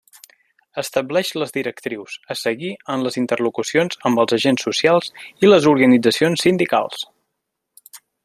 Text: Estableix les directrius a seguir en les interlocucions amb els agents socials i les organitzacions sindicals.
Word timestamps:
Estableix 0.81 1.27
les 1.41 1.51
directrius 1.57 2.15
a 2.35 2.37
seguir 2.43 2.71
en 2.93 3.03
les 3.07 3.19
interlocucions 3.23 4.01
amb 4.11 4.23
els 4.23 4.35
agents 4.39 4.67
socials 4.69 5.13
i 5.45 5.53
les 5.53 5.69
organitzacions 5.75 6.47
sindicals. 6.47 7.07